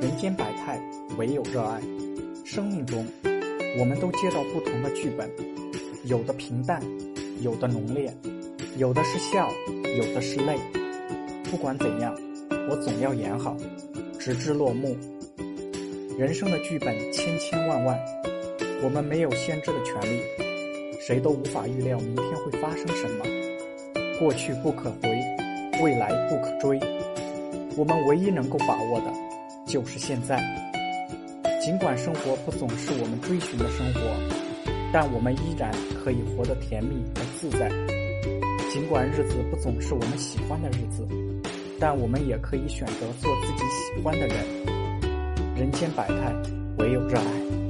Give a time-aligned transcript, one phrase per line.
[0.00, 0.80] 人间百态，
[1.16, 1.80] 唯有热爱。
[2.44, 3.04] 生命中，
[3.80, 5.28] 我们都接到不同的剧本，
[6.04, 6.80] 有的平淡，
[7.40, 8.14] 有的浓烈，
[8.76, 9.50] 有的是笑，
[9.96, 10.56] 有的是泪。
[11.50, 12.14] 不管怎样，
[12.70, 13.56] 我总要演好，
[14.20, 14.96] 直至落幕。
[16.16, 17.98] 人生的剧本千千万万，
[18.84, 20.22] 我们没有先知的权利，
[21.00, 23.24] 谁都无法预料明天会发生什么。
[24.20, 25.20] 过去不可回，
[25.82, 26.78] 未来不可追，
[27.76, 29.12] 我们唯一能够把握的，
[29.68, 30.42] 就是现在。
[31.60, 34.00] 尽管生活不总是我们追寻的生活，
[34.90, 35.70] 但我们依然
[36.02, 37.68] 可以活得甜蜜和自在。
[38.72, 41.06] 尽管日子不总是我们喜欢的日子，
[41.78, 44.36] 但我们也可以选择做自己喜欢的人。
[45.54, 46.34] 人间百态，
[46.78, 47.67] 唯有热爱。